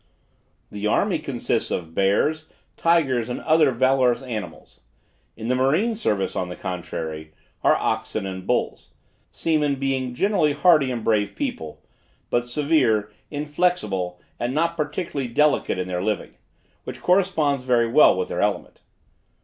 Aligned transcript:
The 0.71 0.87
army 0.87 1.19
consists 1.19 1.69
of 1.69 1.93
bears, 1.93 2.45
tigers 2.75 3.29
and 3.29 3.39
other 3.41 3.69
valorous 3.69 4.23
animals; 4.23 4.79
in 5.37 5.47
the 5.47 5.53
marine 5.53 5.93
service, 5.95 6.35
on 6.35 6.49
the 6.49 6.55
contrary, 6.55 7.33
are 7.63 7.75
oxen 7.75 8.25
and 8.25 8.47
bulls; 8.47 8.89
seamen 9.29 9.75
being 9.75 10.15
generally 10.15 10.53
hardy 10.53 10.89
and 10.89 11.03
brave 11.03 11.35
people; 11.35 11.83
but 12.31 12.45
severe, 12.45 13.11
inflexible, 13.29 14.19
and 14.39 14.55
not 14.55 14.75
particularly 14.75 15.27
delicate 15.29 15.77
in 15.77 15.87
their 15.87 16.01
living, 16.01 16.35
which 16.83 16.99
corresponds 17.03 17.63
very 17.63 17.85
well 17.87 18.17
with 18.17 18.29
their 18.29 18.41
element. 18.41 18.79